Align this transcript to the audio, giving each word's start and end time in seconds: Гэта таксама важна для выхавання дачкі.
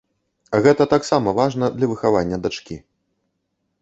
Гэта 0.67 0.87
таксама 0.93 1.33
важна 1.39 1.69
для 1.77 1.87
выхавання 1.93 2.37
дачкі. 2.47 2.75